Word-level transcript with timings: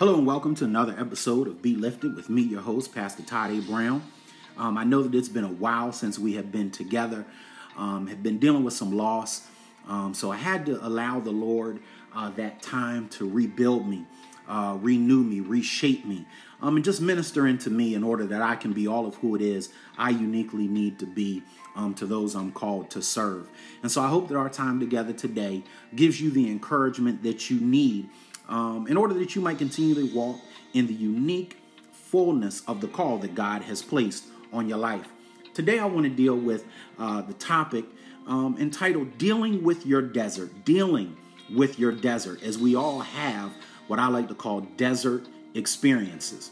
Hello 0.00 0.16
and 0.16 0.26
welcome 0.26 0.56
to 0.56 0.64
another 0.64 0.92
episode 0.98 1.46
of 1.46 1.62
Be 1.62 1.76
Lifted 1.76 2.16
with 2.16 2.28
me, 2.28 2.42
your 2.42 2.62
host, 2.62 2.92
Pastor 2.92 3.22
Todd 3.22 3.52
A. 3.52 3.60
Brown. 3.60 4.02
Um, 4.58 4.76
I 4.76 4.82
know 4.82 5.04
that 5.04 5.16
it's 5.16 5.28
been 5.28 5.44
a 5.44 5.52
while 5.52 5.92
since 5.92 6.18
we 6.18 6.34
have 6.34 6.50
been 6.50 6.72
together, 6.72 7.24
um, 7.76 8.08
have 8.08 8.20
been 8.20 8.40
dealing 8.40 8.64
with 8.64 8.74
some 8.74 8.90
loss. 8.90 9.46
Um, 9.88 10.12
so 10.12 10.32
I 10.32 10.36
had 10.36 10.66
to 10.66 10.84
allow 10.84 11.20
the 11.20 11.30
Lord 11.30 11.78
uh, 12.12 12.30
that 12.30 12.60
time 12.60 13.08
to 13.10 13.30
rebuild 13.30 13.86
me, 13.86 14.04
uh, 14.48 14.76
renew 14.80 15.22
me, 15.22 15.38
reshape 15.38 16.04
me, 16.04 16.26
um, 16.60 16.74
and 16.74 16.84
just 16.84 17.00
minister 17.00 17.46
into 17.46 17.70
me 17.70 17.94
in 17.94 18.02
order 18.02 18.26
that 18.26 18.42
I 18.42 18.56
can 18.56 18.72
be 18.72 18.88
all 18.88 19.06
of 19.06 19.14
who 19.16 19.36
it 19.36 19.42
is 19.42 19.68
I 19.96 20.10
uniquely 20.10 20.66
need 20.66 20.98
to 20.98 21.06
be 21.06 21.44
um, 21.76 21.94
to 21.94 22.06
those 22.06 22.34
I'm 22.34 22.50
called 22.50 22.90
to 22.90 23.00
serve. 23.00 23.48
And 23.84 23.92
so 23.92 24.02
I 24.02 24.08
hope 24.08 24.26
that 24.26 24.36
our 24.36 24.48
time 24.48 24.80
together 24.80 25.12
today 25.12 25.62
gives 25.94 26.20
you 26.20 26.32
the 26.32 26.50
encouragement 26.50 27.22
that 27.22 27.48
you 27.48 27.60
need 27.60 28.08
um, 28.48 28.86
in 28.88 28.96
order 28.96 29.14
that 29.14 29.34
you 29.34 29.40
might 29.40 29.58
continually 29.58 30.10
walk 30.10 30.40
in 30.72 30.86
the 30.86 30.94
unique 30.94 31.58
fullness 31.92 32.62
of 32.66 32.80
the 32.80 32.88
call 32.88 33.18
that 33.18 33.34
God 33.34 33.62
has 33.62 33.82
placed 33.82 34.24
on 34.52 34.68
your 34.68 34.78
life. 34.78 35.08
Today, 35.54 35.78
I 35.78 35.86
want 35.86 36.04
to 36.04 36.10
deal 36.10 36.36
with 36.36 36.64
uh, 36.98 37.22
the 37.22 37.34
topic 37.34 37.84
um, 38.26 38.56
entitled 38.58 39.18
Dealing 39.18 39.62
with 39.62 39.86
Your 39.86 40.02
Desert. 40.02 40.64
Dealing 40.64 41.16
with 41.54 41.78
Your 41.78 41.92
Desert, 41.92 42.42
as 42.42 42.58
we 42.58 42.74
all 42.74 43.00
have 43.00 43.52
what 43.86 43.98
I 43.98 44.08
like 44.08 44.28
to 44.28 44.34
call 44.34 44.62
desert 44.62 45.26
experiences. 45.54 46.50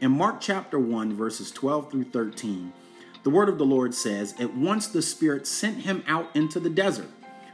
In 0.00 0.12
Mark 0.12 0.40
chapter 0.40 0.78
1, 0.78 1.14
verses 1.14 1.50
12 1.50 1.90
through 1.90 2.04
13, 2.04 2.72
the 3.22 3.30
word 3.30 3.48
of 3.48 3.58
the 3.58 3.64
Lord 3.64 3.94
says, 3.94 4.34
At 4.38 4.54
once 4.54 4.86
the 4.86 5.00
Spirit 5.00 5.46
sent 5.46 5.78
him 5.78 6.04
out 6.06 6.34
into 6.34 6.60
the 6.60 6.68
desert 6.68 7.08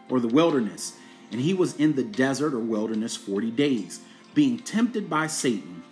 or 0.09 0.19
the 0.19 0.29
wilderness 0.29 0.95
and 1.31 1.41
he 1.41 1.55
was 1.55 1.77
in 1.77 1.95
the 1.95 2.03
desert 2.03 2.55
or 2.55 2.61
wilderness 2.61 3.17
40 3.17 3.51
days, 3.51 4.01
being 4.35 4.59
tempted 4.59 5.09
by 5.09 5.27
Satan. 5.27 5.83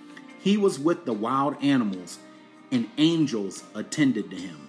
He 0.40 0.56
was 0.56 0.78
with 0.78 1.04
the 1.04 1.12
wild 1.12 1.62
animals, 1.62 2.18
and 2.70 2.88
angels 2.98 3.64
attended 3.74 4.30
to 4.30 4.36
him. 4.36 4.68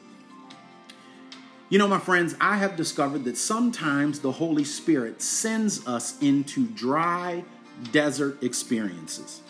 You 1.70 1.78
know, 1.78 1.88
my 1.88 2.00
friends, 2.00 2.36
I 2.42 2.58
have 2.58 2.76
discovered 2.76 3.26
that 3.26 3.38
sometimes 3.38 4.20
the 4.20 4.31
Holy 4.31 4.64
Spirit 4.64 5.22
sends 5.22 5.86
us 5.88 6.20
into 6.20 6.66
dry 6.66 7.44
desert 7.92 8.42
experiences. 8.44 9.42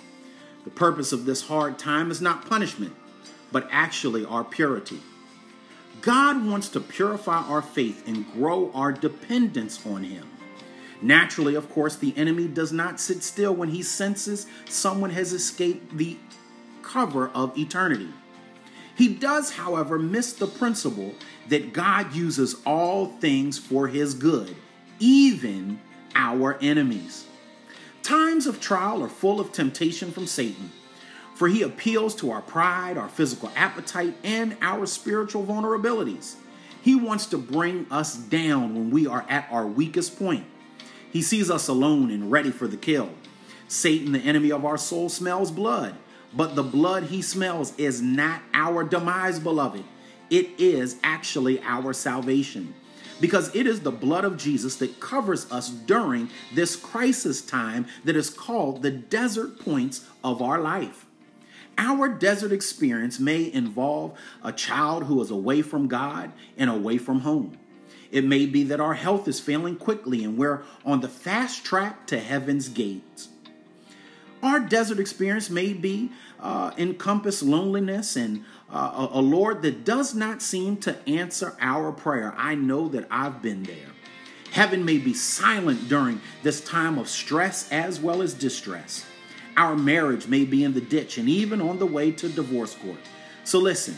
The 0.66 0.70
purpose 0.70 1.14
of 1.14 1.26
this 1.26 1.48
hard 1.48 1.80
time 1.80 2.12
is 2.12 2.20
not 2.20 2.50
punishment, 2.50 2.94
but 3.52 3.68
actually 3.72 4.26
our 4.26 4.44
purity. 4.44 5.00
God 6.02 6.46
wants 6.46 6.70
to 6.70 6.80
purify 6.80 7.40
our 7.44 7.62
faith 7.62 8.06
and 8.08 8.32
grow 8.34 8.72
our 8.74 8.92
dependence 8.92 9.86
on 9.86 10.04
Him. 10.04 10.28
Naturally, 11.02 11.56
of 11.56 11.70
course, 11.72 11.96
the 11.96 12.16
enemy 12.18 12.48
does 12.48 12.72
not 12.72 13.00
sit 13.00 13.24
still 13.24 13.56
when 13.56 13.70
he 13.70 13.82
senses 13.82 14.48
someone 14.66 15.12
has 15.12 15.32
escaped 15.32 15.98
the 15.98 16.18
cover 16.82 17.30
of 17.30 17.58
eternity. 17.58 18.10
He 18.96 19.08
does, 19.14 19.52
however, 19.52 19.98
miss 19.98 20.34
the 20.34 20.48
principle 20.48 21.16
that 21.48 21.72
God 21.72 22.14
uses 22.14 22.58
all 22.66 23.06
things 23.06 23.58
for 23.58 23.88
his 23.88 24.14
good, 24.14 24.56
even 25.00 25.80
our 26.16 26.58
enemies. 26.62 27.26
Times 28.04 28.46
of 28.46 28.60
trial 28.60 29.02
are 29.02 29.10
full 29.10 29.40
of 29.40 29.54
temptation 29.54 30.12
from 30.12 30.28
Satan, 30.28 30.72
for 31.34 31.48
he 31.48 31.62
appeals 31.62 32.14
to 32.16 32.32
our 32.32 32.42
pride, 32.42 32.98
our 32.98 33.08
physical 33.08 33.50
appetite, 33.56 34.16
and 34.24 34.58
our 34.62 34.86
spiritual 34.86 35.46
vulnerabilities. 35.46 36.36
He 36.82 36.96
wants 36.96 37.26
to 37.28 37.38
bring 37.38 37.86
us 37.90 38.18
down 38.18 38.74
when 38.74 38.90
we 38.90 39.08
are 39.08 39.26
at 39.30 39.48
our 39.50 39.66
weakest 39.66 40.20
point. 40.20 40.46
He 41.12 41.22
sees 41.22 41.50
us 41.50 41.68
alone 41.68 42.12
and 42.12 42.32
ready 42.32 42.52
for 42.52 42.68
the 42.68 42.78
kill. 42.78 43.10
Satan, 43.68 44.12
the 44.12 44.20
enemy 44.20 44.52
of 44.52 44.66
our 44.66 44.78
soul, 44.78 45.10
smells 45.10 45.52
blood, 45.52 45.96
but 46.34 46.56
the 46.56 46.64
blood 46.64 47.04
he 47.04 47.22
smells 47.22 47.78
is 47.78 48.02
not 48.02 48.42
our 48.54 48.84
demise, 48.84 49.40
beloved. 49.40 49.84
It 50.30 50.60
is 50.60 50.98
actually 51.04 51.62
our 51.62 51.94
salvation 51.94 52.74
because 53.20 53.54
it 53.56 53.68
is 53.68 53.82
the 53.82 53.92
blood 53.92 54.26
of 54.26 54.38
Jesus 54.38 54.76
that 54.78 55.00
covers 55.00 55.52
us 55.52 55.70
during 55.70 56.30
this 56.54 56.76
crisis 56.76 57.42
time 57.42 57.86
that 58.06 58.16
is 58.16 58.30
called 58.30 58.82
the 58.82 58.92
desert 58.92 59.60
points 59.60 60.06
of 60.24 60.42
our 60.42 60.60
life. 60.60 61.06
Our 61.78 62.10
desert 62.10 62.52
experience 62.52 63.20
may 63.20 63.52
involve 63.52 64.18
a 64.44 64.52
child 64.52 65.06
who 65.06 65.22
is 65.22 65.32
away 65.32 65.62
from 65.62 65.88
God 65.88 66.32
and 66.58 66.70
away 66.70 66.98
from 66.98 67.22
home. 67.22 67.58
It 68.12 68.26
may 68.26 68.46
be 68.46 68.64
that 68.64 68.80
our 68.80 68.96
health 68.96 69.28
is 69.28 69.40
failing 69.40 69.76
quickly 69.76 70.24
and 70.24 70.38
we're 70.38 70.64
on 70.86 71.02
the 71.02 71.08
fast 71.08 71.64
track 71.64 72.08
to 72.08 72.20
heaven's 72.20 72.70
gates. 72.70 73.30
Our 74.42 74.60
desert 74.60 75.00
experience 75.00 75.50
may 75.50 75.74
be 75.74 76.12
uh, 76.40 76.72
encompass 76.78 77.44
loneliness 77.44 78.16
and 78.16 78.46
uh, 78.72 79.08
a, 79.14 79.20
a 79.20 79.22
Lord 79.22 79.62
that 79.64 79.84
does 79.84 80.16
not 80.16 80.42
seem 80.42 80.78
to 80.78 80.98
answer 81.08 81.56
our 81.60 81.92
prayer. 81.92 82.34
I 82.38 82.56
know 82.56 82.88
that 82.90 83.06
I've 83.12 83.42
been 83.42 83.64
there. 83.64 83.90
Heaven 84.52 84.84
may 84.86 84.98
be 84.98 85.14
silent 85.14 85.90
during 85.90 86.22
this 86.42 86.62
time 86.62 86.98
of 86.98 87.10
stress 87.10 87.72
as 87.72 88.00
well 88.00 88.22
as 88.22 88.34
distress. 88.34 89.06
Our 89.58 89.76
marriage 89.76 90.28
may 90.28 90.46
be 90.46 90.64
in 90.64 90.74
the 90.74 90.82
ditch 90.82 91.18
and 91.18 91.28
even 91.28 91.62
on 91.62 91.80
the 91.80 91.86
way 91.86 92.12
to 92.14 92.30
divorce 92.30 92.76
court. 92.76 93.00
So 93.44 93.60
listen, 93.60 93.98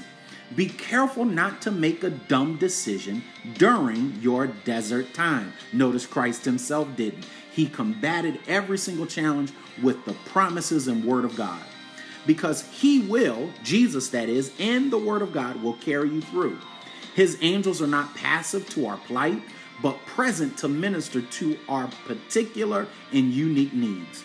be 0.55 0.67
careful 0.67 1.25
not 1.25 1.61
to 1.61 1.71
make 1.71 2.03
a 2.03 2.09
dumb 2.09 2.57
decision 2.57 3.23
during 3.55 4.15
your 4.21 4.47
desert 4.47 5.13
time. 5.13 5.53
Notice 5.71 6.05
Christ 6.05 6.45
himself 6.45 6.95
didn't. 6.95 7.25
He 7.51 7.67
combated 7.67 8.39
every 8.47 8.77
single 8.77 9.05
challenge 9.05 9.51
with 9.81 10.03
the 10.05 10.13
promises 10.25 10.87
and 10.87 11.03
word 11.05 11.25
of 11.25 11.35
God. 11.35 11.61
Because 12.25 12.67
he 12.69 13.01
will, 13.01 13.49
Jesus 13.63 14.09
that 14.09 14.29
is, 14.29 14.51
and 14.59 14.91
the 14.91 14.97
word 14.97 15.21
of 15.21 15.33
God 15.33 15.61
will 15.61 15.73
carry 15.73 16.09
you 16.09 16.21
through. 16.21 16.57
His 17.15 17.37
angels 17.41 17.81
are 17.81 17.87
not 17.87 18.15
passive 18.15 18.69
to 18.69 18.87
our 18.87 18.97
plight, 18.97 19.41
but 19.81 20.05
present 20.05 20.57
to 20.59 20.67
minister 20.67 21.21
to 21.21 21.57
our 21.67 21.89
particular 22.05 22.87
and 23.11 23.33
unique 23.33 23.73
needs. 23.73 24.23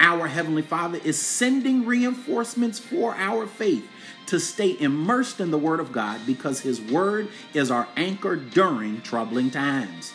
Our 0.00 0.26
Heavenly 0.28 0.62
Father 0.62 0.98
is 1.04 1.18
sending 1.18 1.84
reinforcements 1.84 2.78
for 2.78 3.14
our 3.16 3.46
faith 3.46 3.86
to 4.26 4.40
stay 4.40 4.80
immersed 4.80 5.40
in 5.40 5.50
the 5.50 5.58
Word 5.58 5.78
of 5.78 5.92
God 5.92 6.22
because 6.26 6.60
His 6.60 6.80
Word 6.80 7.28
is 7.52 7.70
our 7.70 7.86
anchor 7.96 8.34
during 8.34 9.02
troubling 9.02 9.50
times. 9.50 10.14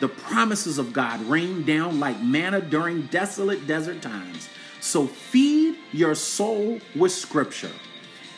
The 0.00 0.08
promises 0.08 0.78
of 0.78 0.92
God 0.92 1.20
rain 1.22 1.64
down 1.64 2.00
like 2.00 2.20
manna 2.20 2.60
during 2.60 3.02
desolate 3.06 3.66
desert 3.68 4.02
times. 4.02 4.48
So 4.80 5.06
feed 5.06 5.76
your 5.92 6.14
soul 6.14 6.80
with 6.96 7.12
Scripture, 7.12 7.70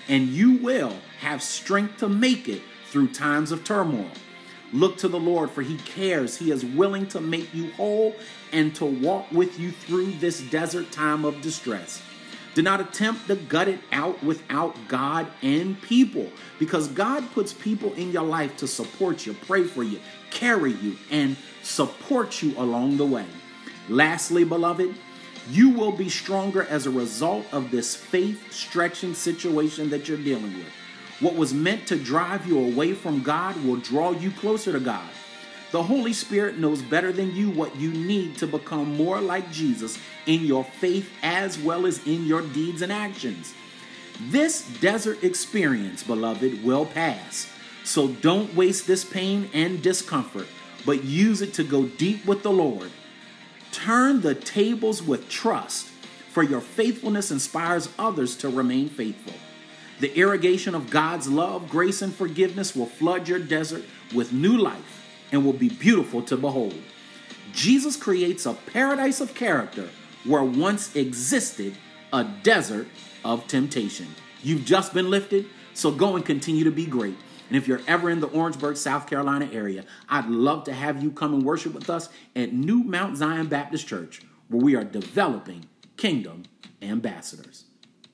and 0.08 0.28
you 0.28 0.58
will 0.58 0.97
have 1.20 1.42
strength 1.42 1.98
to 1.98 2.08
make 2.08 2.48
it 2.48 2.62
through 2.86 3.08
times 3.08 3.52
of 3.52 3.64
turmoil. 3.64 4.10
Look 4.72 4.96
to 4.98 5.08
the 5.08 5.20
Lord, 5.20 5.50
for 5.50 5.62
He 5.62 5.76
cares. 5.76 6.36
He 6.36 6.50
is 6.50 6.64
willing 6.64 7.06
to 7.08 7.20
make 7.20 7.52
you 7.54 7.70
whole 7.72 8.14
and 8.52 8.74
to 8.76 8.84
walk 8.84 9.30
with 9.30 9.58
you 9.58 9.70
through 9.70 10.12
this 10.12 10.40
desert 10.40 10.90
time 10.90 11.24
of 11.24 11.40
distress. 11.42 12.02
Do 12.54 12.62
not 12.62 12.80
attempt 12.80 13.28
to 13.28 13.36
gut 13.36 13.68
it 13.68 13.80
out 13.92 14.22
without 14.22 14.76
God 14.86 15.26
and 15.40 15.80
people 15.80 16.30
because 16.58 16.88
God 16.88 17.30
puts 17.32 17.52
people 17.52 17.94
in 17.94 18.12
your 18.12 18.24
life 18.24 18.56
to 18.58 18.66
support 18.66 19.24
you, 19.24 19.32
pray 19.32 19.64
for 19.64 19.82
you, 19.82 20.00
carry 20.30 20.72
you, 20.72 20.96
and 21.10 21.36
support 21.62 22.42
you 22.42 22.54
along 22.58 22.98
the 22.98 23.06
way. 23.06 23.24
Lastly, 23.88 24.44
beloved, 24.44 24.94
you 25.50 25.70
will 25.70 25.92
be 25.92 26.08
stronger 26.08 26.64
as 26.64 26.86
a 26.86 26.90
result 26.90 27.46
of 27.52 27.70
this 27.70 27.96
faith 27.96 28.52
stretching 28.52 29.14
situation 29.14 29.88
that 29.90 30.06
you're 30.06 30.18
dealing 30.18 30.54
with. 30.54 30.68
What 31.22 31.36
was 31.36 31.54
meant 31.54 31.86
to 31.86 31.96
drive 31.96 32.48
you 32.48 32.58
away 32.58 32.94
from 32.94 33.22
God 33.22 33.64
will 33.64 33.76
draw 33.76 34.10
you 34.10 34.32
closer 34.32 34.72
to 34.72 34.80
God. 34.80 35.08
The 35.70 35.84
Holy 35.84 36.12
Spirit 36.12 36.58
knows 36.58 36.82
better 36.82 37.12
than 37.12 37.34
you 37.34 37.48
what 37.48 37.76
you 37.76 37.92
need 37.92 38.36
to 38.38 38.46
become 38.48 38.96
more 38.96 39.20
like 39.20 39.52
Jesus 39.52 39.98
in 40.26 40.44
your 40.44 40.64
faith 40.64 41.08
as 41.22 41.60
well 41.60 41.86
as 41.86 42.04
in 42.08 42.26
your 42.26 42.42
deeds 42.42 42.82
and 42.82 42.92
actions. 42.92 43.54
This 44.30 44.69
desert 44.80 45.22
experience, 45.22 46.02
beloved, 46.02 46.64
will 46.64 46.86
pass. 46.86 47.48
So 47.84 48.08
don't 48.08 48.56
waste 48.56 48.88
this 48.88 49.04
pain 49.04 49.48
and 49.54 49.80
discomfort, 49.80 50.48
but 50.84 51.04
use 51.04 51.40
it 51.40 51.54
to 51.54 51.62
go 51.62 51.84
deep 51.84 52.26
with 52.26 52.42
the 52.42 52.50
Lord. 52.50 52.90
Turn 53.70 54.22
the 54.22 54.34
tables 54.34 55.00
with 55.00 55.28
trust, 55.28 55.86
for 56.30 56.42
your 56.42 56.60
faithfulness 56.60 57.30
inspires 57.30 57.88
others 57.96 58.36
to 58.38 58.48
remain 58.48 58.88
faithful. 58.88 59.34
The 60.00 60.16
irrigation 60.16 60.74
of 60.74 60.90
God's 60.90 61.28
love, 61.28 61.68
grace, 61.68 62.02
and 62.02 62.14
forgiveness 62.14 62.74
will 62.74 62.86
flood 62.86 63.28
your 63.28 63.38
desert 63.38 63.84
with 64.14 64.32
new 64.32 64.56
life 64.56 65.06
and 65.30 65.44
will 65.44 65.52
be 65.52 65.68
beautiful 65.68 66.22
to 66.22 66.36
behold. 66.36 66.74
Jesus 67.52 67.96
creates 67.96 68.46
a 68.46 68.54
paradise 68.54 69.20
of 69.20 69.34
character 69.34 69.88
where 70.24 70.44
once 70.44 70.94
existed 70.96 71.76
a 72.12 72.24
desert 72.42 72.86
of 73.24 73.46
temptation. 73.46 74.06
You've 74.42 74.64
just 74.64 74.92
been 74.94 75.10
lifted, 75.10 75.46
so 75.74 75.90
go 75.90 76.16
and 76.16 76.24
continue 76.24 76.64
to 76.64 76.70
be 76.70 76.86
great. 76.86 77.16
And 77.48 77.56
if 77.56 77.68
you're 77.68 77.82
ever 77.86 78.08
in 78.08 78.20
the 78.20 78.28
Orangeburg, 78.28 78.76
South 78.76 79.06
Carolina 79.06 79.48
area, 79.52 79.84
I'd 80.08 80.26
love 80.26 80.64
to 80.64 80.72
have 80.72 81.02
you 81.02 81.10
come 81.10 81.34
and 81.34 81.44
worship 81.44 81.74
with 81.74 81.90
us 81.90 82.08
at 82.34 82.52
New 82.52 82.82
Mount 82.82 83.16
Zion 83.16 83.48
Baptist 83.48 83.86
Church, 83.86 84.22
where 84.48 84.62
we 84.62 84.74
are 84.74 84.84
developing 84.84 85.66
kingdom 85.96 86.44
ambassadors. 86.80 87.66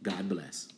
God 0.02 0.28
bless. 0.28 0.68